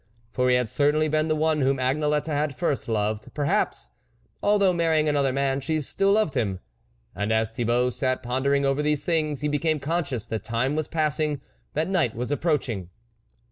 For 0.31 0.49
he 0.49 0.55
had 0.55 0.67
certainly 0.67 1.07
been 1.09 1.27
the 1.27 1.35
one 1.35 1.61
whom 1.61 1.77
Agnelette 1.77 2.25
had 2.25 2.57
first 2.57 2.89
loved; 2.89 3.31
perhaps, 3.35 3.91
although 4.41 4.73
marry 4.73 4.99
ing 4.99 5.07
another 5.07 5.31
man, 5.31 5.61
she 5.61 5.79
still 5.79 6.13
loved 6.13 6.33
him. 6.33 6.59
And 7.15 7.31
as 7.31 7.51
Thibault 7.51 7.91
sat 7.91 8.23
pondering 8.23 8.65
over 8.65 8.81
these 8.81 9.03
things, 9.05 9.41
he 9.41 9.47
became 9.47 9.79
conscious 9.79 10.25
that 10.25 10.43
time 10.43 10.75
was 10.75 10.87
passing, 10.87 11.39
that 11.75 11.87
night 11.87 12.15
was 12.15 12.31
approaching. 12.31 12.89